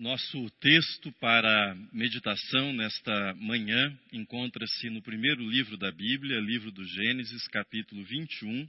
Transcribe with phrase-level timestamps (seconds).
[0.00, 7.46] Nosso texto para meditação nesta manhã encontra-se no primeiro livro da Bíblia, livro do Gênesis,
[7.48, 8.66] capítulo 21,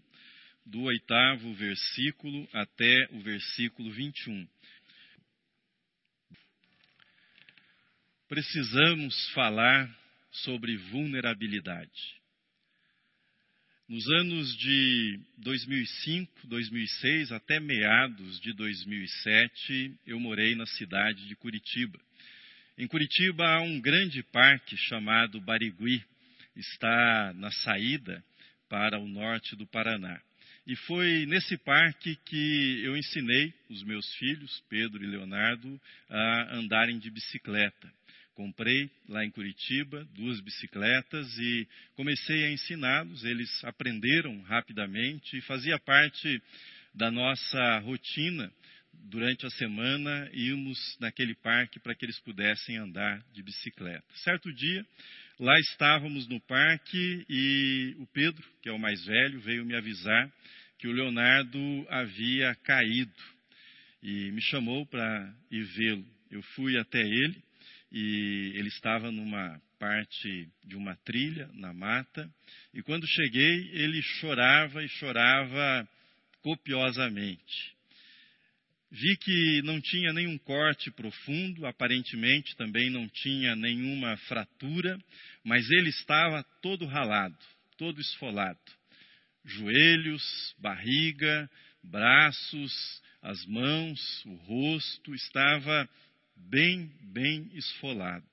[0.65, 4.45] do oitavo versículo até o versículo 21.
[8.27, 9.89] Precisamos falar
[10.31, 12.20] sobre vulnerabilidade.
[13.91, 21.99] Nos anos de 2005, 2006 até meados de 2007, eu morei na cidade de Curitiba.
[22.77, 26.01] Em Curitiba há um grande parque chamado Barigui,
[26.55, 28.23] está na saída
[28.69, 30.21] para o norte do Paraná.
[30.65, 35.77] E foi nesse parque que eu ensinei os meus filhos, Pedro e Leonardo,
[36.09, 37.91] a andarem de bicicleta.
[38.41, 43.23] Comprei lá em Curitiba duas bicicletas e comecei a ensiná-los.
[43.23, 46.41] Eles aprenderam rapidamente e fazia parte
[46.91, 48.51] da nossa rotina
[48.91, 54.03] durante a semana irmos naquele parque para que eles pudessem andar de bicicleta.
[54.15, 54.83] Certo dia,
[55.39, 60.33] lá estávamos no parque e o Pedro, que é o mais velho, veio me avisar
[60.79, 63.13] que o Leonardo havia caído
[64.01, 66.05] e me chamou para ir vê-lo.
[66.31, 67.50] Eu fui até ele
[67.91, 72.29] e ele estava numa parte de uma trilha na mata,
[72.73, 75.87] e quando cheguei, ele chorava e chorava
[76.41, 77.75] copiosamente.
[78.91, 84.99] Vi que não tinha nenhum corte profundo, aparentemente também não tinha nenhuma fratura,
[85.43, 87.37] mas ele estava todo ralado,
[87.77, 88.59] todo esfolado.
[89.45, 90.23] Joelhos,
[90.59, 91.49] barriga,
[91.81, 95.89] braços, as mãos, o rosto, estava
[96.49, 98.25] bem, bem esfolado.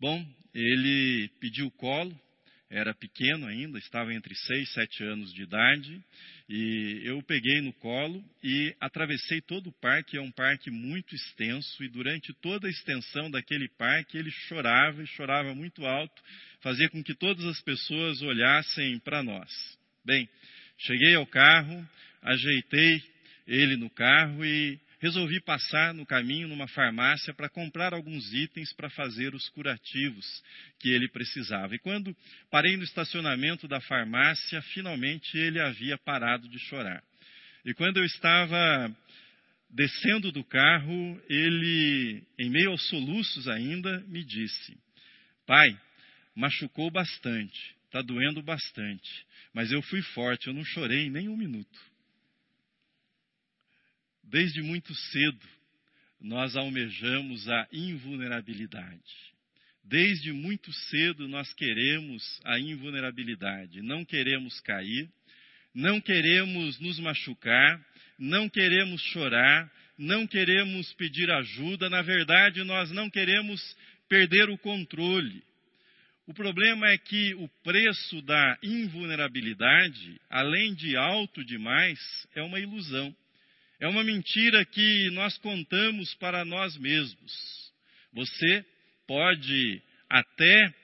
[0.00, 2.18] Bom, ele pediu colo,
[2.70, 6.02] era pequeno ainda, estava entre seis, sete anos de idade,
[6.48, 11.84] e eu peguei no colo e atravessei todo o parque, é um parque muito extenso,
[11.84, 16.22] e durante toda a extensão daquele parque ele chorava e chorava muito alto,
[16.60, 19.50] fazia com que todas as pessoas olhassem para nós.
[20.04, 20.28] Bem,
[20.78, 21.88] cheguei ao carro,
[22.22, 23.02] ajeitei
[23.46, 28.88] ele no carro e resolvi passar no caminho numa farmácia para comprar alguns itens para
[28.88, 30.24] fazer os curativos
[30.80, 31.74] que ele precisava.
[31.74, 32.16] E quando
[32.50, 37.04] parei no estacionamento da farmácia, finalmente ele havia parado de chorar.
[37.66, 38.96] E quando eu estava
[39.68, 44.74] descendo do carro, ele, em meio aos soluços ainda, me disse:
[45.46, 45.78] Pai,
[46.34, 51.93] machucou bastante, está doendo bastante, mas eu fui forte, eu não chorei nem um minuto.
[54.34, 55.46] Desde muito cedo,
[56.20, 59.14] nós almejamos a invulnerabilidade.
[59.84, 63.80] Desde muito cedo, nós queremos a invulnerabilidade.
[63.80, 65.08] Não queremos cair,
[65.72, 67.80] não queremos nos machucar,
[68.18, 71.88] não queremos chorar, não queremos pedir ajuda.
[71.88, 73.62] Na verdade, nós não queremos
[74.08, 75.44] perder o controle.
[76.26, 82.00] O problema é que o preço da invulnerabilidade, além de alto demais,
[82.34, 83.14] é uma ilusão.
[83.84, 87.70] É uma mentira que nós contamos para nós mesmos.
[88.14, 88.64] Você
[89.06, 90.74] pode até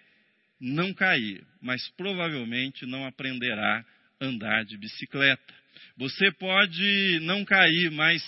[0.61, 3.83] não cair, mas provavelmente não aprenderá
[4.21, 5.55] a andar de bicicleta.
[5.97, 8.23] Você pode não cair, mas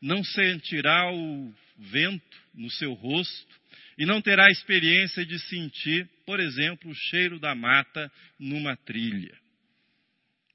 [0.00, 3.60] não sentirá o vento no seu rosto
[3.98, 8.08] e não terá experiência de sentir, por exemplo, o cheiro da mata
[8.38, 9.36] numa trilha.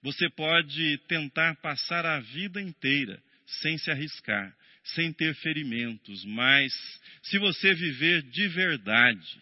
[0.03, 6.73] Você pode tentar passar a vida inteira sem se arriscar, sem ter ferimentos, mas
[7.23, 9.41] se você viver de verdade,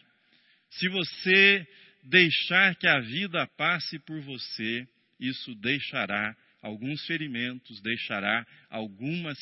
[0.70, 1.68] se você
[2.04, 4.88] deixar que a vida passe por você,
[5.20, 9.38] isso deixará alguns ferimentos, deixará algumas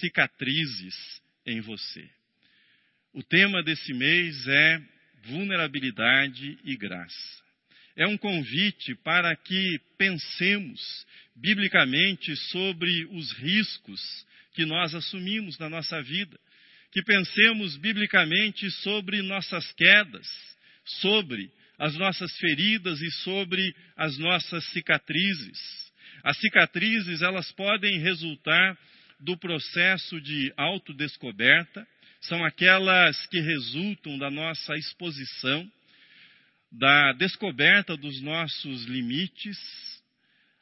[0.00, 2.08] cicatrizes em você.
[3.12, 4.82] O tema desse mês é
[5.24, 7.41] vulnerabilidade e graça.
[7.96, 10.80] É um convite para que pensemos
[11.36, 14.00] biblicamente sobre os riscos
[14.54, 16.38] que nós assumimos na nossa vida,
[16.90, 20.26] que pensemos biblicamente sobre nossas quedas,
[20.84, 25.58] sobre as nossas feridas e sobre as nossas cicatrizes.
[26.22, 28.78] As cicatrizes, elas podem resultar
[29.18, 31.86] do processo de autodescoberta,
[32.20, 35.68] são aquelas que resultam da nossa exposição,
[36.72, 39.58] da descoberta dos nossos limites,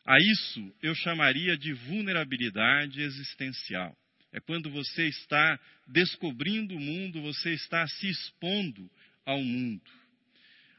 [0.05, 3.97] a isso eu chamaria de vulnerabilidade existencial.
[4.33, 8.91] É quando você está descobrindo o mundo, você está se expondo
[9.25, 9.83] ao mundo.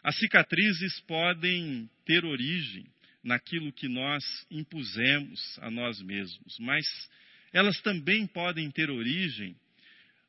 [0.03, 2.85] As cicatrizes podem ter origem
[3.23, 6.85] naquilo que nós impusemos a nós mesmos, mas
[7.53, 9.55] elas também podem ter origem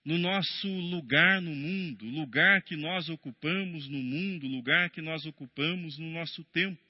[0.05, 5.97] no nosso lugar no mundo, lugar que nós ocupamos no mundo, lugar que nós ocupamos
[5.99, 6.81] no nosso tempo.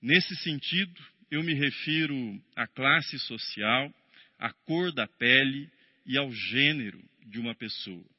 [0.00, 3.92] Nesse sentido, eu me refiro à classe social,
[4.38, 5.68] à cor da pele
[6.06, 8.13] e ao gênero de uma pessoa.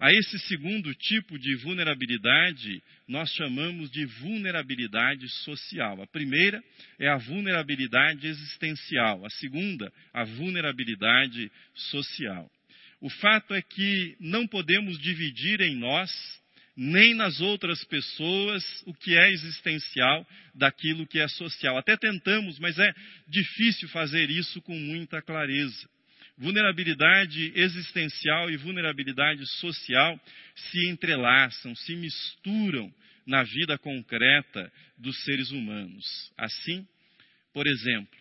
[0.00, 6.00] A esse segundo tipo de vulnerabilidade, nós chamamos de vulnerabilidade social.
[6.00, 6.62] A primeira
[7.00, 12.48] é a vulnerabilidade existencial, a segunda, a vulnerabilidade social.
[13.00, 16.10] O fato é que não podemos dividir em nós,
[16.76, 20.24] nem nas outras pessoas, o que é existencial
[20.54, 21.76] daquilo que é social.
[21.76, 22.94] Até tentamos, mas é
[23.26, 25.88] difícil fazer isso com muita clareza.
[26.38, 30.18] Vulnerabilidade existencial e vulnerabilidade social
[30.54, 32.94] se entrelaçam, se misturam
[33.26, 36.32] na vida concreta dos seres humanos.
[36.38, 36.86] Assim,
[37.52, 38.16] por exemplo,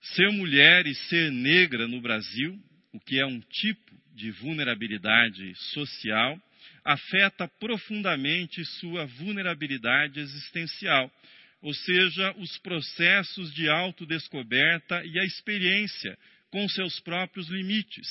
[0.00, 2.58] ser mulher e ser negra no Brasil,
[2.90, 6.40] o que é um tipo de vulnerabilidade social,
[6.82, 11.12] afeta profundamente sua vulnerabilidade existencial,
[11.60, 16.18] ou seja, os processos de autodescoberta e a experiência
[16.50, 18.08] com seus próprios limites.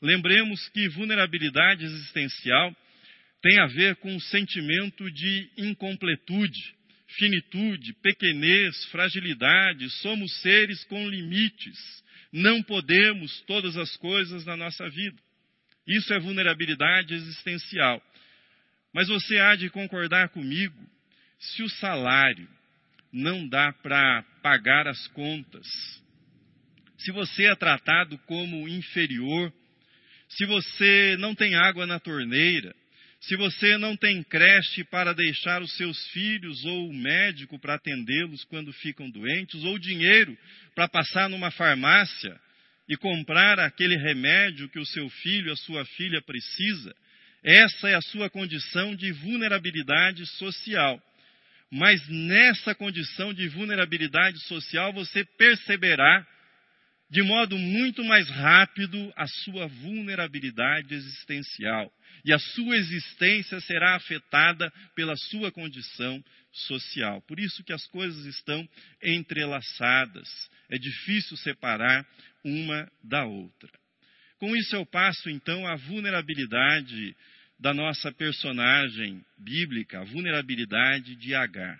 [0.00, 2.74] Lembremos que vulnerabilidade existencial
[3.40, 6.74] tem a ver com o sentimento de incompletude,
[7.18, 9.90] finitude, pequenez, fragilidade.
[10.00, 11.78] Somos seres com limites.
[12.32, 15.18] Não podemos todas as coisas na nossa vida.
[15.86, 18.02] Isso é vulnerabilidade existencial.
[18.94, 20.76] Mas você há de concordar comigo,
[21.38, 22.48] se o salário
[23.12, 25.66] não dá para pagar as contas,
[27.04, 29.52] se você é tratado como inferior,
[30.28, 32.74] se você não tem água na torneira,
[33.20, 38.44] se você não tem creche para deixar os seus filhos ou o médico para atendê-los
[38.44, 40.36] quando ficam doentes, ou dinheiro
[40.74, 42.40] para passar numa farmácia
[42.88, 46.94] e comprar aquele remédio que o seu filho, a sua filha precisa,
[47.44, 51.00] essa é a sua condição de vulnerabilidade social.
[51.70, 56.26] Mas nessa condição de vulnerabilidade social você perceberá
[57.12, 61.92] de modo muito mais rápido a sua vulnerabilidade existencial.
[62.24, 67.20] E a sua existência será afetada pela sua condição social.
[67.28, 68.66] Por isso que as coisas estão
[69.02, 70.26] entrelaçadas.
[70.70, 72.06] É difícil separar
[72.42, 73.70] uma da outra.
[74.38, 77.14] Com isso eu passo então à vulnerabilidade
[77.60, 81.78] da nossa personagem bíblica, a vulnerabilidade de Agar.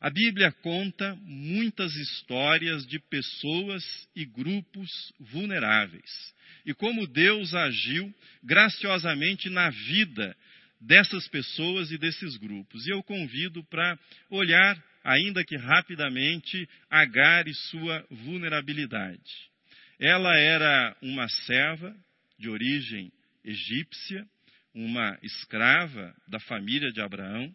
[0.00, 3.84] A Bíblia conta muitas histórias de pessoas
[4.16, 8.12] e grupos vulneráveis e como Deus agiu
[8.42, 10.36] graciosamente na vida
[10.80, 12.86] dessas pessoas e desses grupos.
[12.86, 13.98] E eu convido para
[14.30, 19.50] olhar, ainda que rapidamente, Agar e sua vulnerabilidade.
[19.98, 21.94] Ela era uma serva
[22.38, 23.12] de origem
[23.44, 24.26] egípcia,
[24.74, 27.54] uma escrava da família de Abraão.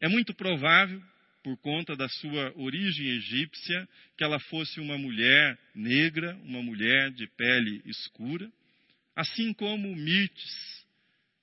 [0.00, 1.02] É muito provável
[1.46, 7.28] por conta da sua origem egípcia, que ela fosse uma mulher negra, uma mulher de
[7.36, 8.50] pele escura,
[9.14, 10.84] assim como Mirtes.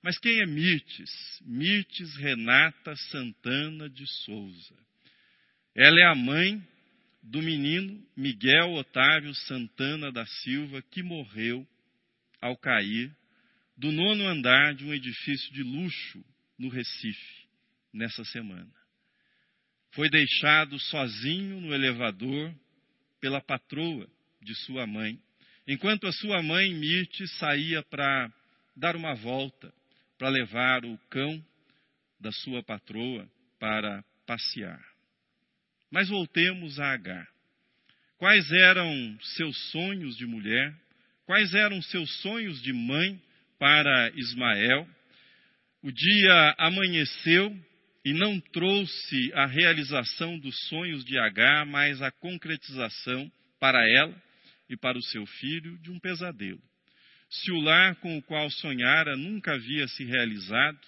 [0.02, 1.10] Mas quem é Mirtes?
[1.40, 4.76] Mirtes Renata Santana de Souza.
[5.74, 6.62] Ela é a mãe
[7.22, 11.66] do menino Miguel Otávio Santana da Silva, que morreu
[12.42, 13.10] ao cair
[13.74, 16.22] do nono andar de um edifício de luxo
[16.58, 17.46] no Recife,
[17.90, 18.83] nessa semana
[19.94, 22.52] foi deixado sozinho no elevador
[23.20, 24.08] pela patroa
[24.42, 25.18] de sua mãe,
[25.66, 28.30] enquanto a sua mãe, Mirte, saía para
[28.76, 29.72] dar uma volta,
[30.18, 31.44] para levar o cão
[32.20, 34.82] da sua patroa para passear.
[35.90, 37.28] Mas voltemos a Agar.
[38.18, 40.74] Quais eram seus sonhos de mulher?
[41.24, 43.20] Quais eram seus sonhos de mãe
[43.58, 44.88] para Ismael?
[45.82, 47.56] O dia amanheceu
[48.04, 54.14] e não trouxe a realização dos sonhos de Agar, mas a concretização para ela
[54.68, 56.60] e para o seu filho de um pesadelo.
[57.30, 60.78] Se o lar com o qual sonhara nunca havia se realizado,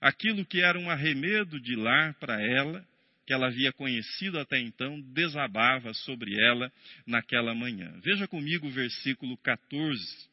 [0.00, 2.86] aquilo que era um arremedo de lar para ela,
[3.26, 6.70] que ela havia conhecido até então, desabava sobre ela
[7.06, 7.92] naquela manhã.
[8.02, 10.28] Veja comigo o versículo 14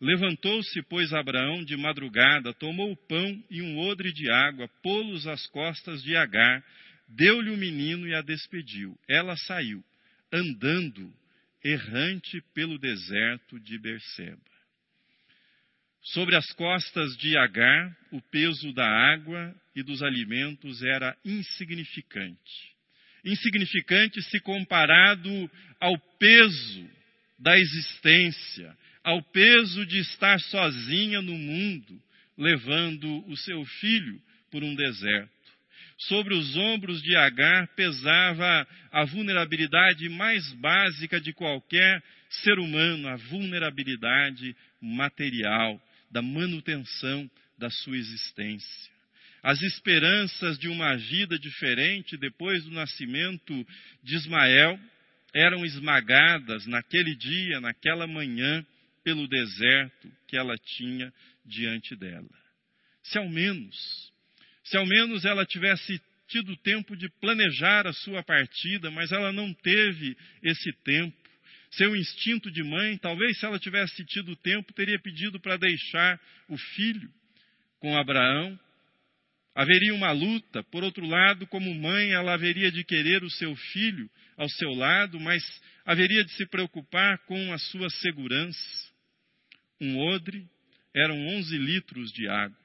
[0.00, 5.46] Levantou-se, pois, Abraão de madrugada, tomou o pão e um odre de água, pô-los às
[5.48, 6.64] costas de Agar,
[7.06, 8.98] deu-lhe o menino e a despediu.
[9.06, 9.84] Ela saiu,
[10.32, 11.12] andando,
[11.62, 14.40] errante pelo deserto de Berseba.
[16.02, 22.70] Sobre as costas de Agar, o peso da água e dos alimentos era insignificante.
[23.22, 26.90] Insignificante se comparado ao peso
[27.38, 32.00] da existência, ao peso de estar sozinha no mundo,
[32.36, 35.30] levando o seu filho por um deserto.
[35.98, 43.16] Sobre os ombros de Agar pesava a vulnerabilidade mais básica de qualquer ser humano, a
[43.16, 45.80] vulnerabilidade material,
[46.10, 48.90] da manutenção da sua existência.
[49.42, 53.66] As esperanças de uma vida diferente depois do nascimento
[54.02, 54.78] de Ismael
[55.34, 58.64] eram esmagadas naquele dia, naquela manhã,
[59.02, 61.12] pelo deserto que ela tinha
[61.44, 62.28] diante dela.
[63.02, 63.76] Se ao menos,
[64.64, 69.52] se ao menos ela tivesse tido tempo de planejar a sua partida, mas ela não
[69.52, 71.16] teve esse tempo.
[71.72, 76.56] Seu instinto de mãe, talvez se ela tivesse tido tempo, teria pedido para deixar o
[76.56, 77.10] filho
[77.78, 78.58] com Abraão.
[79.54, 84.08] Haveria uma luta, por outro lado, como mãe, ela haveria de querer o seu filho
[84.36, 85.42] ao seu lado, mas
[85.84, 88.89] haveria de se preocupar com a sua segurança.
[89.80, 90.46] Um odre
[90.94, 92.58] eram onze litros de água.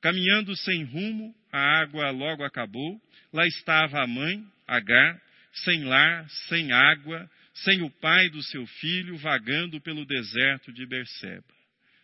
[0.00, 3.00] Caminhando sem rumo, a água logo acabou.
[3.32, 5.20] Lá estava a mãe, Agar,
[5.52, 11.44] sem lar, sem água, sem o pai do seu filho, vagando pelo deserto de Berseba.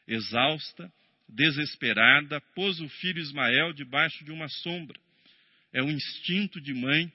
[0.06, 0.92] Exausta,
[1.28, 4.99] desesperada, pôs o filho Ismael debaixo de uma sombra.
[5.73, 7.11] É um instinto de mãe,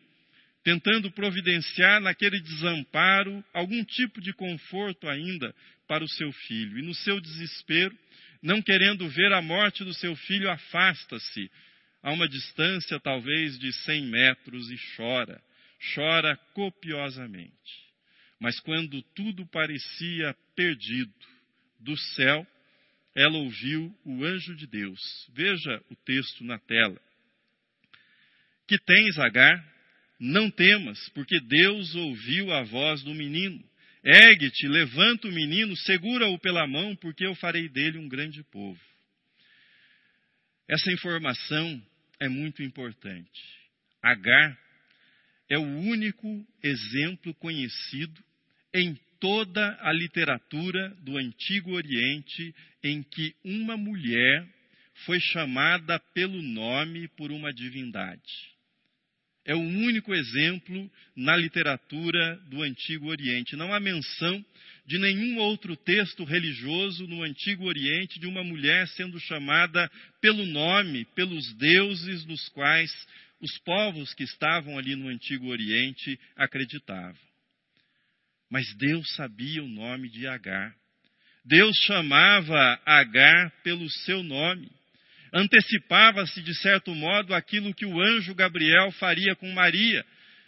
[0.64, 5.54] tentando providenciar naquele desamparo algum tipo de conforto ainda
[5.88, 6.78] para o seu filho.
[6.80, 7.98] E no seu desespero,
[8.42, 11.50] não querendo ver a morte do seu filho, afasta-se
[12.04, 15.42] a uma distância talvez de cem metros e chora,
[15.96, 17.88] chora copiosamente.
[18.40, 21.14] Mas quando tudo parecia perdido,
[21.80, 22.46] do céu,
[23.16, 25.00] ela ouviu o anjo de Deus.
[25.34, 27.00] Veja o texto na tela.
[28.68, 29.78] Que tens, Agar?
[30.20, 33.64] Não temas, porque Deus ouviu a voz do menino.
[34.04, 38.80] Ergue-te, levanta o menino, segura-o pela mão, porque eu farei dele um grande povo.
[40.68, 41.82] Essa informação
[42.20, 43.42] é muito importante.
[44.02, 44.58] Agar
[45.50, 48.24] é o único exemplo conhecido
[48.74, 54.48] em toda a literatura do Antigo Oriente em que uma mulher
[55.06, 58.57] foi chamada pelo nome por uma divindade.
[59.48, 63.56] É o único exemplo na literatura do Antigo Oriente.
[63.56, 64.46] Não há menção
[64.86, 69.90] de nenhum outro texto religioso no Antigo Oriente de uma mulher sendo chamada
[70.20, 72.92] pelo nome, pelos deuses nos quais
[73.40, 77.16] os povos que estavam ali no Antigo Oriente acreditavam.
[78.50, 80.76] Mas Deus sabia o nome de Agar.
[81.46, 84.70] Deus chamava Agar pelo seu nome.
[85.34, 90.06] Antecipava-se, de certo modo, aquilo que o anjo Gabriel faria com Maria,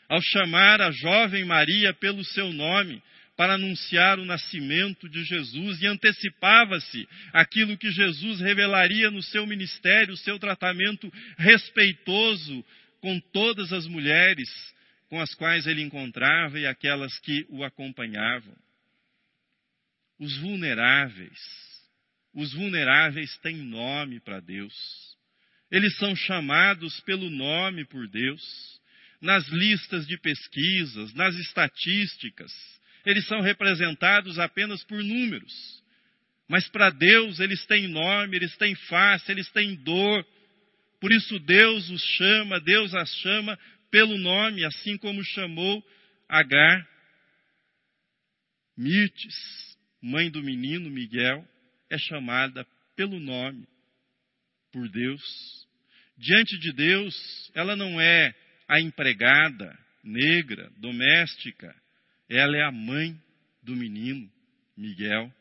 [0.08, 3.02] ao chamar a jovem Maria pelo seu nome,
[3.38, 10.14] para anunciar o nascimento de Jesus, e antecipava-se aquilo que Jesus revelaria no seu ministério,
[10.14, 12.66] o seu tratamento respeitoso
[13.00, 14.50] com todas as mulheres
[15.10, 18.56] com as quais ele encontrava e aquelas que o acompanhavam.
[20.20, 21.40] Os vulneráveis,
[22.40, 24.74] os vulneráveis têm nome para Deus.
[25.70, 28.80] Eles são chamados pelo nome por Deus.
[29.22, 32.52] Nas listas de pesquisas, nas estatísticas,
[33.06, 35.84] eles são representados apenas por números.
[36.48, 40.26] Mas para Deus eles têm nome, eles têm face, eles têm dor.
[41.02, 43.60] Por isso Deus os chama, Deus as chama
[43.92, 45.86] pelo nome, assim como chamou
[46.30, 46.88] Agar.
[48.78, 51.46] Mirtes, mãe do menino Miguel,
[51.90, 52.66] é chamada
[52.96, 53.68] pelo nome
[54.72, 55.68] por Deus.
[56.18, 58.34] Diante de Deus, ela não é
[58.68, 61.76] a empregada negra, doméstica,
[62.30, 63.20] ela é a mãe
[63.64, 64.30] do menino
[64.78, 65.34] Miguel.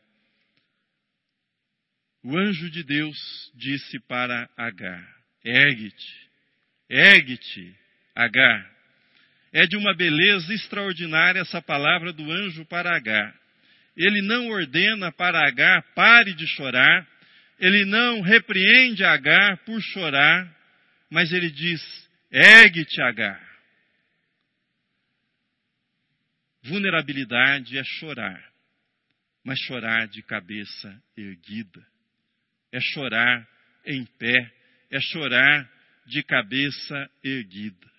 [2.23, 3.17] O anjo de Deus
[3.55, 5.07] disse para Agar:
[5.43, 6.29] Ergue-te,
[6.89, 7.75] ergue-te,
[8.15, 8.79] Agar.
[9.51, 13.38] É de uma beleza extraordinária essa palavra do anjo para Agar.
[13.99, 17.05] Ele não ordena para Agar pare de chorar,
[17.59, 20.49] ele não repreende Agar por chorar,
[21.11, 21.81] mas ele diz:
[22.31, 23.45] ergue-te, Agar.
[26.63, 28.41] Vulnerabilidade é chorar,
[29.43, 31.85] mas chorar de cabeça erguida,
[32.71, 33.45] é chorar
[33.85, 34.53] em pé,
[34.91, 35.69] é chorar
[36.05, 37.89] de cabeça erguida.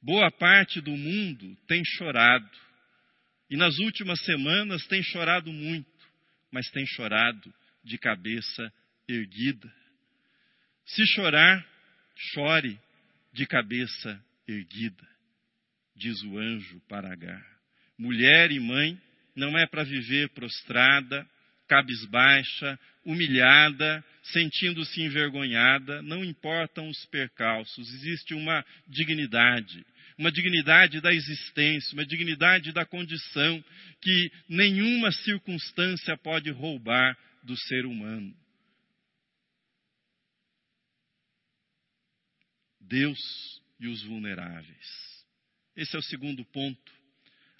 [0.00, 2.50] Boa parte do mundo tem chorado.
[3.52, 5.86] E nas últimas semanas tem chorado muito,
[6.50, 7.52] mas tem chorado
[7.84, 8.72] de cabeça
[9.06, 9.70] erguida.
[10.86, 11.62] Se chorar,
[12.16, 12.80] chore
[13.30, 15.06] de cabeça erguida,
[15.94, 17.46] diz o anjo para Agar.
[17.98, 18.98] Mulher e mãe
[19.36, 21.28] não é para viver prostrada,
[21.68, 29.84] cabisbaixa, humilhada, sentindo-se envergonhada, não importam os percalços, existe uma dignidade,
[30.16, 33.64] uma dignidade da existência, uma dignidade da condição
[34.00, 38.34] que nenhuma circunstância pode roubar do ser humano.
[42.80, 43.18] Deus
[43.80, 45.24] e os vulneráveis.
[45.74, 46.92] Esse é o segundo ponto.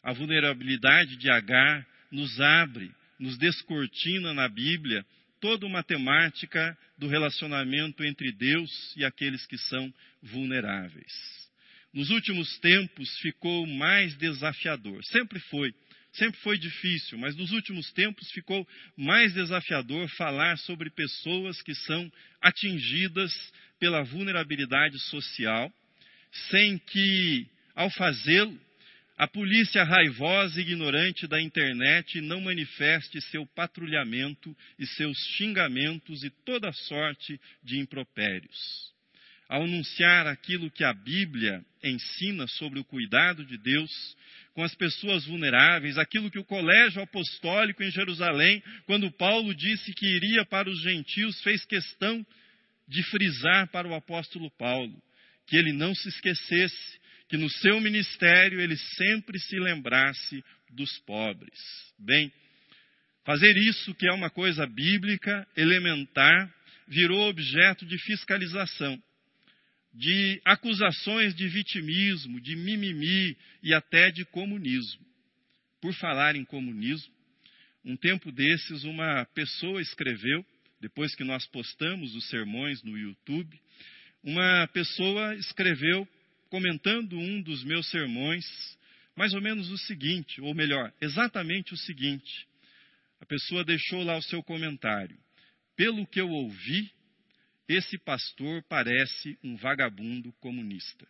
[0.02, 5.04] A vulnerabilidade de Agar nos abre, nos descortina na Bíblia
[5.42, 11.12] toda uma temática do relacionamento entre Deus e aqueles que são vulneráveis.
[11.92, 15.74] Nos últimos tempos ficou mais desafiador, sempre foi,
[16.12, 22.10] sempre foi difícil, mas nos últimos tempos ficou mais desafiador falar sobre pessoas que são
[22.40, 23.32] atingidas
[23.80, 25.72] pela vulnerabilidade social,
[26.50, 28.58] sem que, ao fazê-lo,
[29.22, 36.30] a polícia raivosa e ignorante da internet não manifeste seu patrulhamento e seus xingamentos e
[36.44, 38.58] toda sorte de impropérios.
[39.48, 43.92] Ao anunciar aquilo que a Bíblia ensina sobre o cuidado de Deus
[44.54, 50.16] com as pessoas vulneráveis, aquilo que o colégio apostólico em Jerusalém, quando Paulo disse que
[50.16, 52.26] iria para os gentios, fez questão
[52.88, 55.00] de frisar para o apóstolo Paulo
[55.46, 57.01] que ele não se esquecesse
[57.32, 61.58] que no seu ministério ele sempre se lembrasse dos pobres.
[61.98, 62.30] Bem,
[63.24, 66.54] fazer isso, que é uma coisa bíblica, elementar,
[66.86, 69.02] virou objeto de fiscalização,
[69.94, 75.00] de acusações de vitimismo, de mimimi e até de comunismo.
[75.80, 77.14] Por falar em comunismo,
[77.82, 80.44] um tempo desses, uma pessoa escreveu,
[80.82, 83.58] depois que nós postamos os sermões no YouTube,
[84.22, 86.06] uma pessoa escreveu
[86.52, 88.44] comentando um dos meus sermões,
[89.16, 92.46] mais ou menos o seguinte, ou melhor, exatamente o seguinte.
[93.22, 95.18] A pessoa deixou lá o seu comentário.
[95.74, 96.92] Pelo que eu ouvi,
[97.66, 101.08] esse pastor parece um vagabundo comunista.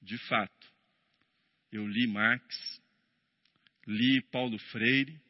[0.00, 0.72] De fato,
[1.72, 2.80] eu li Marx,
[3.88, 5.20] li Paulo Freire,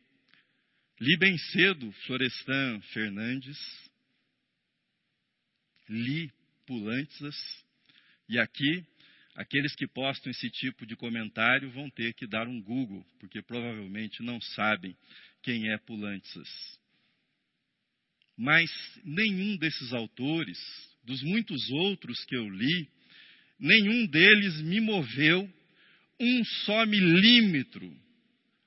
[1.01, 3.87] li bem cedo Florestan Fernandes,
[5.89, 6.31] li
[6.67, 7.37] Pulantzas,
[8.29, 8.85] e aqui,
[9.35, 14.23] aqueles que postam esse tipo de comentário vão ter que dar um Google, porque provavelmente
[14.23, 14.97] não sabem
[15.43, 16.49] quem é Pulantzas.
[18.37, 18.71] Mas
[19.05, 20.59] nenhum desses autores,
[21.05, 22.89] dos muitos outros que eu li,
[23.59, 25.49] nenhum deles me moveu
[26.21, 27.95] um só milímetro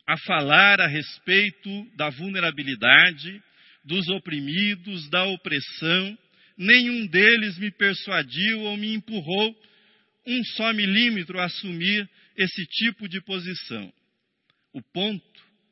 [0.08, 3.44] a falar a respeito da vulnerabilidade,
[3.84, 6.18] dos oprimidos, da opressão
[6.60, 9.56] nenhum deles me persuadiu ou me empurrou
[10.28, 13.92] um só milímetro a assumir esse tipo de posição.
[14.74, 15.24] O ponto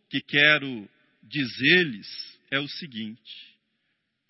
[0.09, 0.89] que quero
[1.21, 2.07] dizer-lhes
[2.49, 3.57] é o seguinte: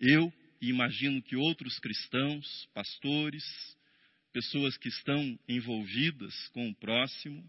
[0.02, 3.44] eu e imagino que outros cristãos, pastores,
[4.34, 7.48] pessoas que estão envolvidas com o próximo,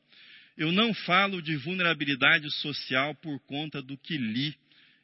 [0.57, 4.55] eu não falo de vulnerabilidade social por conta do que li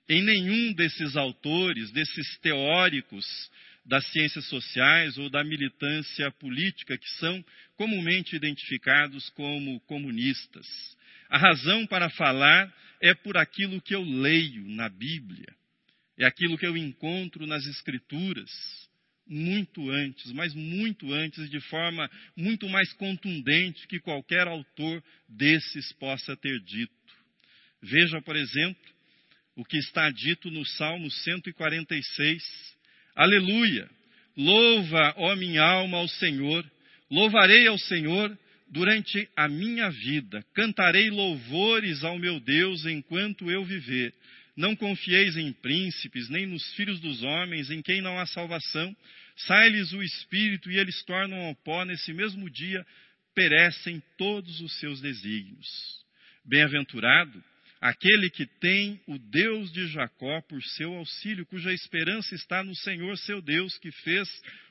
[0.06, 3.24] em nenhum desses autores, desses teóricos
[3.84, 7.44] das ciências sociais ou da militância política, que são
[7.76, 10.66] comumente identificados como comunistas.
[11.28, 15.54] A razão para falar é por aquilo que eu leio na Bíblia,
[16.16, 18.50] é aquilo que eu encontro nas Escrituras,
[19.26, 26.36] muito antes, mas muito antes, de forma muito mais contundente que qualquer autor desses possa
[26.36, 26.92] ter dito.
[27.82, 28.94] Veja, por exemplo,
[29.56, 32.73] o que está dito no Salmo 146,
[33.14, 33.88] Aleluia!
[34.36, 36.68] Louva, ó minha alma, ao Senhor.
[37.10, 38.36] Louvarei ao Senhor
[38.68, 40.44] durante a minha vida.
[40.54, 44.12] Cantarei louvores ao meu Deus enquanto eu viver.
[44.56, 48.96] Não confieis em príncipes, nem nos filhos dos homens, em quem não há salvação.
[49.36, 51.84] Sai-lhes o espírito e eles tornam ao pó.
[51.84, 52.84] Nesse mesmo dia
[53.34, 55.68] perecem todos os seus desígnios.
[56.44, 57.42] Bem-aventurado
[57.84, 63.14] aquele que tem o Deus de Jacó por seu auxílio, cuja esperança está no Senhor
[63.18, 64.26] seu Deus, que fez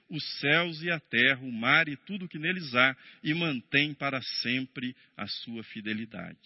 [0.09, 4.19] os céus e a terra, o mar e tudo que neles há, e mantém para
[4.41, 6.39] sempre a sua fidelidade.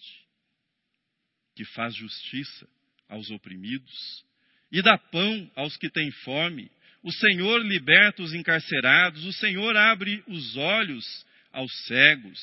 [1.56, 2.68] Que faz justiça
[3.08, 4.22] aos oprimidos
[4.70, 6.70] e dá pão aos que têm fome.
[7.02, 11.06] O Senhor liberta os encarcerados, o Senhor abre os olhos
[11.50, 12.38] aos cegos,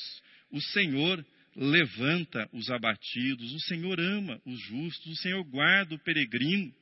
[0.49, 1.23] o Senhor
[1.55, 6.73] levanta os abatidos, o Senhor ama os justos, o Senhor guarda o peregrino,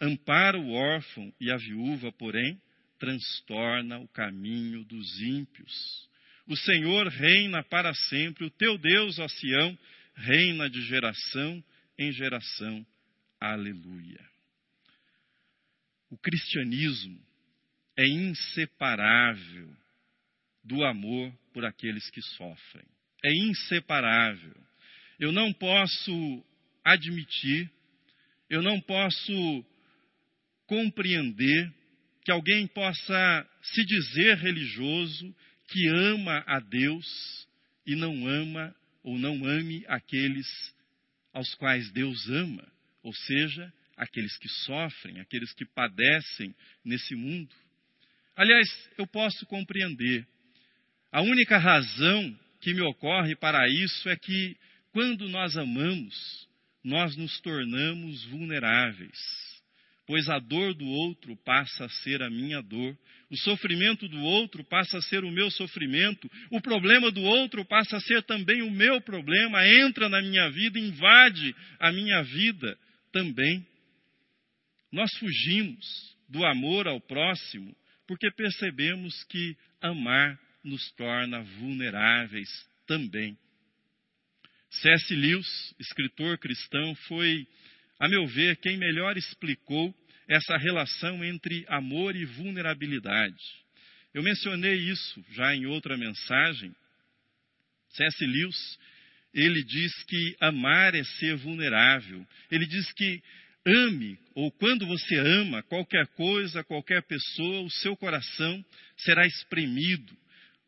[0.00, 2.60] ampara o órfão e a viúva, porém,
[2.98, 6.08] transtorna o caminho dos ímpios.
[6.46, 9.78] O Senhor reina para sempre, o teu Deus, ó Sião,
[10.14, 11.64] reina de geração
[11.98, 12.86] em geração.
[13.40, 14.20] Aleluia.
[16.10, 17.18] O cristianismo
[17.96, 19.74] é inseparável
[20.62, 22.86] do amor por aqueles que sofrem.
[23.24, 24.56] É inseparável.
[25.18, 26.44] Eu não posso
[26.84, 27.70] admitir,
[28.50, 29.64] eu não posso
[30.66, 31.72] compreender
[32.24, 35.34] que alguém possa se dizer religioso,
[35.68, 37.06] que ama a Deus
[37.86, 40.46] e não ama ou não ame aqueles
[41.32, 42.66] aos quais Deus ama,
[43.02, 46.54] ou seja, aqueles que sofrem, aqueles que padecem
[46.84, 47.54] nesse mundo.
[48.36, 50.26] Aliás, eu posso compreender.
[51.10, 54.56] A única razão que me ocorre para isso é que,
[54.92, 56.48] quando nós amamos,
[56.84, 59.18] nós nos tornamos vulneráveis,
[60.06, 62.96] pois a dor do outro passa a ser a minha dor,
[63.28, 67.96] o sofrimento do outro passa a ser o meu sofrimento, o problema do outro passa
[67.96, 72.78] a ser também o meu problema, entra na minha vida, invade a minha vida
[73.12, 73.66] também.
[74.92, 75.84] Nós fugimos
[76.28, 77.74] do amor ao próximo
[78.06, 82.48] porque percebemos que amar nos torna vulneráveis
[82.86, 83.36] também.
[84.70, 85.14] C.S.
[85.14, 87.46] Lewis, escritor cristão, foi,
[87.98, 89.94] a meu ver, quem melhor explicou
[90.28, 93.62] essa relação entre amor e vulnerabilidade.
[94.14, 96.74] Eu mencionei isso já em outra mensagem.
[97.90, 98.24] C.S.
[98.24, 98.78] Lewis,
[99.34, 102.26] ele diz que amar é ser vulnerável.
[102.50, 103.22] Ele diz que
[103.66, 108.64] ame, ou quando você ama qualquer coisa, qualquer pessoa, o seu coração
[108.96, 110.16] será espremido,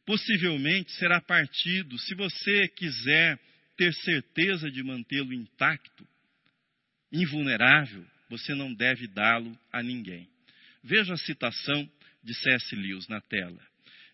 [0.07, 1.99] possivelmente será partido.
[1.99, 3.39] Se você quiser
[3.77, 6.07] ter certeza de mantê-lo intacto,
[7.13, 10.29] invulnerável, você não deve dá-lo a ninguém.
[10.83, 11.91] Veja a citação
[12.23, 12.75] de C.S.
[12.75, 13.61] Lewis na tela.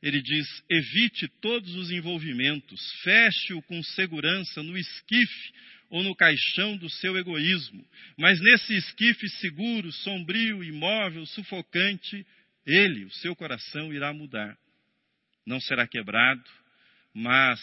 [0.02, 5.52] Ele diz: evite todos os envolvimentos, feche-o com segurança no esquife
[5.90, 7.84] ou no caixão do seu egoísmo.
[8.16, 12.24] Mas nesse esquife seguro, sombrio, imóvel, sufocante,
[12.64, 14.56] ele, o seu coração, irá mudar.
[15.46, 16.44] Não será quebrado,
[17.14, 17.60] mas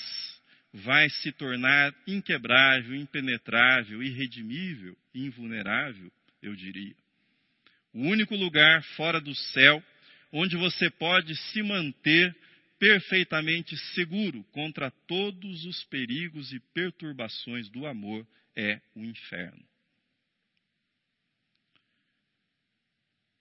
[0.74, 6.12] vai se tornar inquebrável, impenetrável, irredimível, invulnerável,
[6.42, 6.96] eu diria.
[7.94, 9.84] O único lugar fora do céu
[10.32, 12.36] onde você pode se manter
[12.78, 19.66] perfeitamente seguro contra todos os perigos e perturbações do amor é o inferno.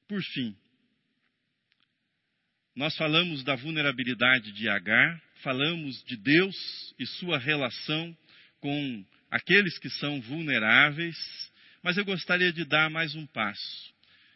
[0.09, 0.57] Por fim,
[2.77, 6.55] nós falamos da vulnerabilidade de Agar, falamos de Deus
[6.99, 8.15] e sua relação
[8.61, 11.17] com aqueles que são vulneráveis,
[11.83, 13.95] mas eu gostaria de dar mais um passo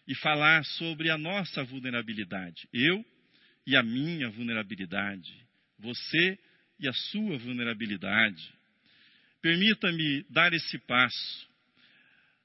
[0.09, 2.67] e falar sobre a nossa vulnerabilidade.
[2.73, 3.05] Eu
[3.67, 5.31] e a minha vulnerabilidade,
[5.79, 6.39] você
[6.79, 8.55] e a sua vulnerabilidade.
[9.43, 11.51] Permita-me dar esse passo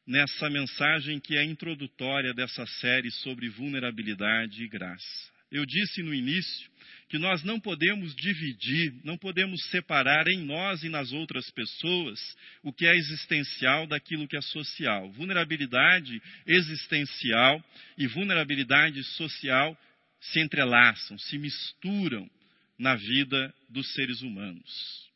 [0.05, 5.35] nessa mensagem que é introdutória dessa série sobre vulnerabilidade e graça.
[5.56, 6.70] Eu disse no início
[7.08, 12.20] que nós não podemos dividir, não podemos separar em nós e nas outras pessoas
[12.62, 15.10] o que é existencial daquilo que é social.
[15.13, 17.63] Vulnerabilidade existencial
[17.98, 19.78] e vulnerabilidade social
[20.20, 22.30] se entrelaçam, se misturam
[22.78, 25.10] na vida dos seres humanos.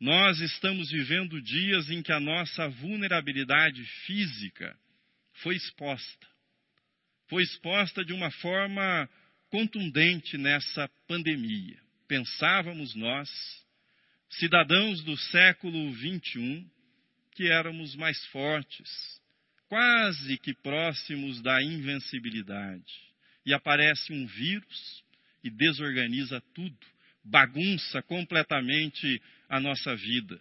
[0.00, 4.74] Nós estamos vivendo dias em que a nossa vulnerabilidade física
[5.42, 6.26] foi exposta.
[7.28, 9.06] Foi exposta de uma forma
[9.50, 11.78] contundente nessa pandemia.
[12.06, 13.28] Pensávamos nós,
[14.30, 16.66] cidadãos do século XXI,
[17.32, 18.88] que éramos mais fortes,
[19.68, 23.08] quase que próximos da invencibilidade
[23.44, 25.04] e aparece um vírus
[25.42, 26.78] e desorganiza tudo,
[27.24, 30.38] bagunça completamente a nossa vida.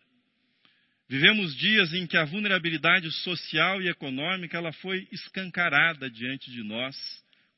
[1.08, 6.98] Vivemos dias em que a vulnerabilidade social e econômica ela foi escancarada diante de nós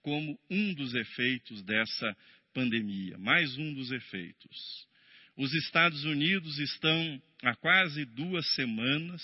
[0.02, 2.18] como um dos efeitos dessa
[2.54, 4.88] pandemia, mais um dos efeitos.
[5.36, 9.22] Os Estados Unidos estão há quase duas semanas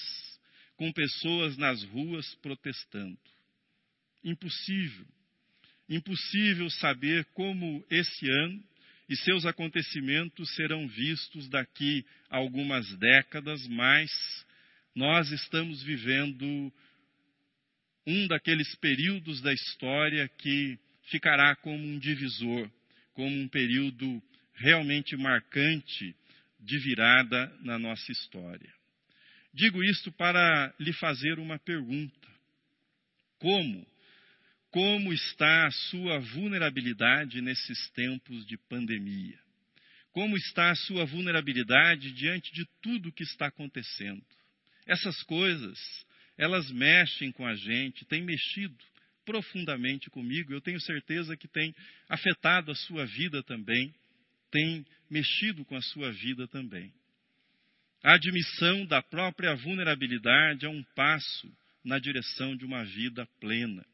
[0.77, 3.17] com pessoas nas ruas protestando.
[4.23, 5.05] Impossível
[5.87, 8.63] Impossível saber como esse ano
[9.07, 14.11] e seus acontecimentos serão vistos daqui a algumas décadas, mas
[14.95, 16.73] nós estamos vivendo
[18.05, 22.69] um daqueles períodos da história que ficará como um divisor,
[23.13, 24.21] como um período
[24.53, 26.15] realmente marcante
[26.59, 28.73] de virada na nossa história.
[29.53, 32.27] Digo isto para lhe fazer uma pergunta:
[33.39, 33.85] como
[34.75, 39.39] como está a sua vulnerabilidade nesses tempos de pandemia?
[40.11, 44.21] Como está a sua vulnerabilidade diante de tudo que está acontecendo?
[44.85, 45.79] Essas coisas,
[46.37, 48.75] elas mexem com a gente, têm mexido
[49.25, 50.53] profundamente comigo.
[50.53, 51.73] Eu tenho certeza que tem
[52.07, 53.93] afetado a sua vida também,
[54.51, 56.93] tem mexido com a sua vida também.
[58.03, 61.51] A admissão da própria vulnerabilidade é um passo
[61.83, 63.85] na direção de uma vida plena,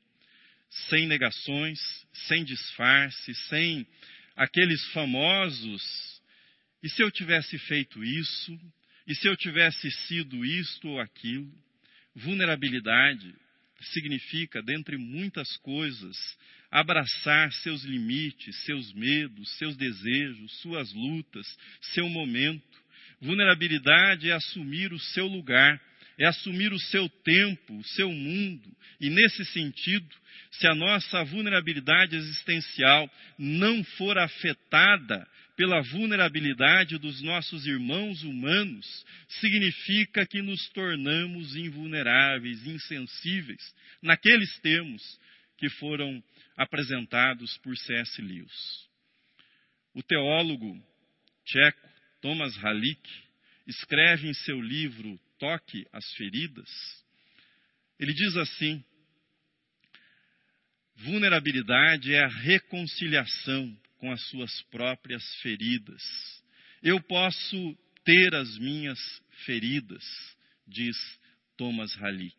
[0.89, 1.79] sem negações,
[2.27, 3.87] sem disfarce, sem
[4.35, 6.21] aqueles famosos.
[6.83, 8.59] E se eu tivesse feito isso?
[9.07, 11.51] E se eu tivesse sido isto ou aquilo?
[12.15, 13.33] Vulnerabilidade
[13.81, 16.17] significa, dentre muitas coisas,
[16.69, 21.45] abraçar seus limites, seus medos, seus desejos, suas lutas,
[21.93, 22.81] seu momento.
[23.19, 25.81] Vulnerabilidade é assumir o seu lugar,
[26.19, 28.75] é assumir o seu tempo, o seu mundo.
[28.99, 30.15] E nesse sentido,
[30.51, 35.27] se a nossa vulnerabilidade existencial não for afetada
[35.61, 43.61] pela vulnerabilidade dos nossos irmãos humanos, significa que nos tornamos invulneráveis, insensíveis,
[44.01, 45.19] naqueles termos
[45.59, 46.23] que foram
[46.57, 48.19] apresentados por C.S.
[48.23, 48.89] Lewis.
[49.93, 50.83] O teólogo
[51.45, 51.89] tcheco
[52.23, 53.07] Thomas Halik
[53.67, 56.71] escreve em seu livro Toque as Feridas,
[57.99, 58.83] ele diz assim:
[60.95, 66.01] vulnerabilidade é a reconciliação com as suas próprias feridas.
[66.81, 68.99] Eu posso ter as minhas
[69.45, 70.03] feridas,
[70.67, 70.97] diz
[71.55, 72.35] Thomas Halik.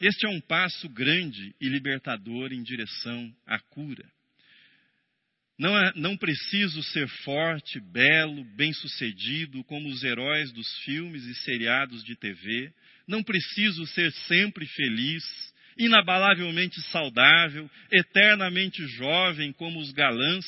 [0.00, 4.08] Este é um passo grande e libertador em direção à cura.
[5.58, 12.04] Não, é, não preciso ser forte, belo, bem-sucedido como os heróis dos filmes e seriados
[12.04, 12.72] de TV.
[13.08, 20.44] Não preciso ser sempre feliz, inabalavelmente saudável, eternamente jovem como os galãs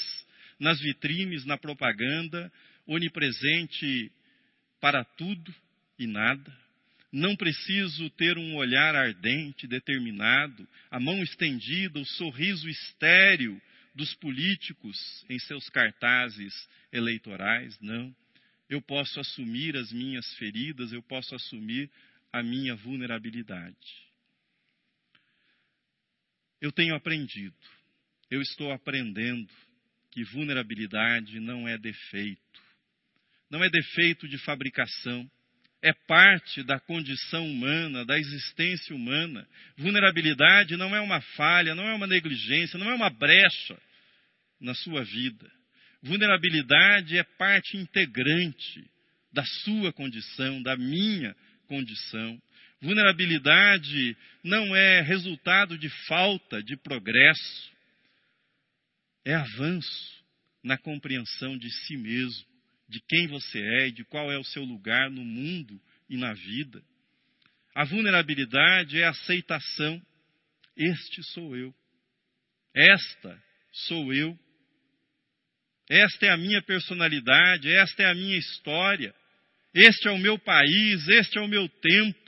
[0.58, 2.50] nas vitrines, na propaganda,
[2.86, 4.10] onipresente
[4.80, 5.54] para tudo
[5.98, 6.52] e nada.
[7.12, 13.60] Não preciso ter um olhar ardente, determinado, a mão estendida, o sorriso estéril
[13.94, 16.52] dos políticos em seus cartazes
[16.92, 18.14] eleitorais, não.
[18.68, 21.88] Eu posso assumir as minhas feridas, eu posso assumir
[22.32, 24.04] a minha vulnerabilidade.
[26.60, 27.54] Eu tenho aprendido,
[28.30, 29.50] eu estou aprendendo
[30.10, 32.40] que vulnerabilidade não é defeito.
[33.50, 35.30] Não é defeito de fabricação,
[35.82, 39.46] é parte da condição humana, da existência humana.
[39.76, 43.78] Vulnerabilidade não é uma falha, não é uma negligência, não é uma brecha
[44.58, 45.50] na sua vida.
[46.02, 48.90] Vulnerabilidade é parte integrante
[49.30, 51.36] da sua condição, da minha
[51.66, 52.40] condição.
[52.84, 57.72] Vulnerabilidade não é resultado de falta de progresso,
[59.24, 60.22] é avanço
[60.62, 62.44] na compreensão de si mesmo,
[62.86, 66.34] de quem você é e de qual é o seu lugar no mundo e na
[66.34, 66.84] vida.
[67.74, 70.00] A vulnerabilidade é aceitação.
[70.76, 71.74] Este sou eu.
[72.74, 73.42] Esta
[73.72, 74.38] sou eu.
[75.88, 79.14] Esta é a minha personalidade, esta é a minha história.
[79.72, 82.23] Este é o meu país, este é o meu tempo,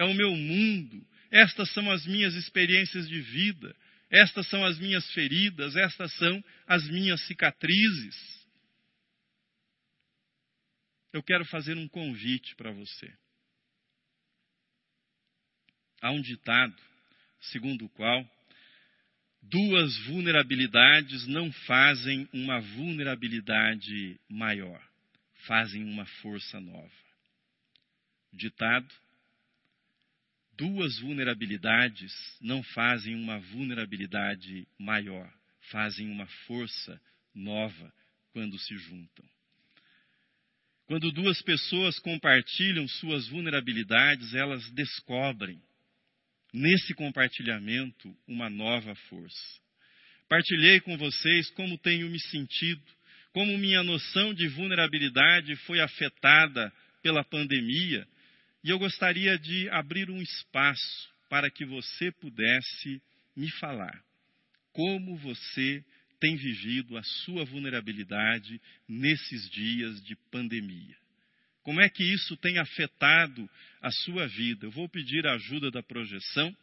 [0.00, 1.06] é o meu mundo.
[1.30, 3.76] Estas são as minhas experiências de vida,
[4.08, 8.16] estas são as minhas feridas, estas são as minhas cicatrizes.
[11.12, 13.12] Eu quero fazer um convite para você.
[16.00, 16.74] Há um ditado
[17.52, 18.26] segundo o qual
[19.42, 24.82] duas vulnerabilidades não fazem uma vulnerabilidade maior,
[25.46, 26.90] fazem uma força nova.
[28.32, 28.88] Ditado:
[30.60, 35.32] duas vulnerabilidades não fazem uma vulnerabilidade maior,
[35.70, 37.00] fazem uma força
[37.34, 37.90] nova
[38.34, 39.24] quando se juntam.
[40.84, 45.58] Quando duas pessoas compartilham suas vulnerabilidades, elas descobrem
[46.52, 49.60] nesse compartilhamento uma nova força.
[50.28, 52.82] Partilhei com vocês como tenho me sentido,
[53.32, 56.70] como minha noção de vulnerabilidade foi afetada
[57.02, 58.06] pela pandemia,
[58.62, 63.00] e eu gostaria de abrir um espaço para que você pudesse
[63.36, 64.02] me falar
[64.72, 65.84] como você
[66.20, 70.96] tem vivido a sua vulnerabilidade nesses dias de pandemia.
[71.62, 73.48] Como é que isso tem afetado
[73.80, 74.66] a sua vida?
[74.66, 76.54] Eu vou pedir a ajuda da projeção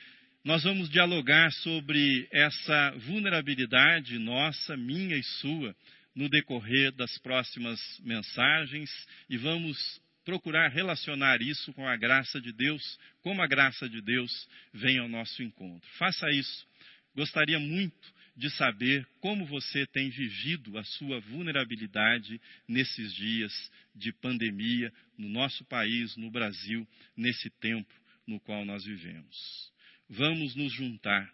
[0.45, 5.75] nós vamos dialogar sobre essa vulnerabilidade nossa, minha e sua,
[6.15, 8.91] no decorrer das próximas mensagens
[9.29, 9.77] e vamos
[10.25, 12.83] procurar relacionar isso com a graça de Deus,
[13.23, 14.31] como a graça de Deus
[14.73, 15.89] vem ao nosso encontro.
[15.99, 16.67] Faça isso.
[17.15, 23.53] Gostaria muito de saber como você tem vivido a sua vulnerabilidade nesses dias
[23.95, 27.95] de pandemia no nosso país, no Brasil, nesse tempo
[28.27, 29.73] no qual nós vivemos.
[30.09, 31.33] Vamos nos juntar.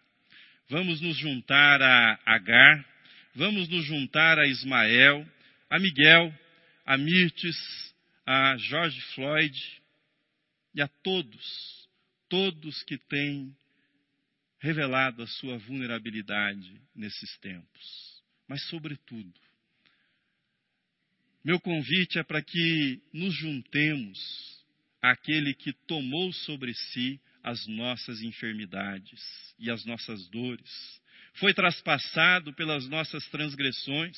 [0.69, 2.85] Vamos nos juntar a Agar,
[3.35, 5.27] vamos nos juntar a Ismael,
[5.69, 6.33] a Miguel,
[6.85, 7.57] a Mirtes,
[8.25, 9.81] a George Floyd
[10.73, 11.89] e a todos,
[12.29, 13.53] todos que têm
[14.61, 18.21] revelado a sua vulnerabilidade nesses tempos.
[18.47, 19.33] Mas, sobretudo,
[21.43, 24.19] meu convite é para que nos juntemos
[25.01, 29.19] àquele que tomou sobre si as nossas enfermidades
[29.57, 31.01] e as nossas dores.
[31.33, 34.15] Foi traspassado pelas nossas transgressões.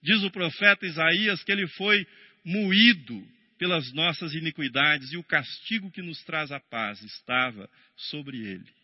[0.00, 2.06] Diz o profeta Isaías que ele foi
[2.44, 3.26] moído
[3.58, 8.81] pelas nossas iniquidades e o castigo que nos traz a paz estava sobre ele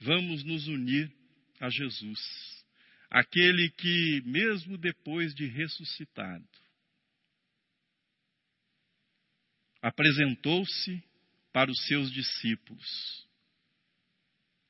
[0.00, 1.12] vamos nos unir
[1.60, 2.20] a Jesus,
[3.10, 6.48] aquele que, mesmo depois de ressuscitado,
[9.82, 11.02] apresentou-se
[11.52, 13.28] para os seus discípulos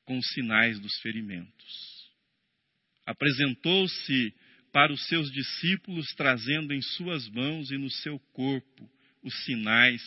[0.05, 2.11] com os sinais dos ferimentos.
[3.05, 4.33] Apresentou-se
[4.71, 8.89] para os seus discípulos trazendo em suas mãos e no seu corpo
[9.21, 10.01] os sinais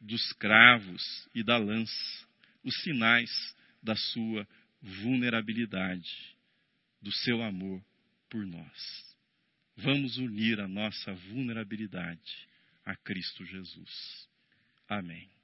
[0.00, 2.28] dos cravos e da lança,
[2.62, 3.30] os sinais
[3.82, 4.46] da sua
[4.80, 6.36] vulnerabilidade
[7.00, 7.82] do seu amor
[8.28, 9.16] por nós.
[9.76, 12.48] Vamos unir a nossa vulnerabilidade
[12.84, 14.28] a Cristo Jesus.
[14.88, 15.37] Amém.